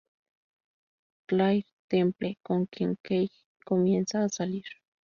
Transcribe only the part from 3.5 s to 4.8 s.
comienza a salir.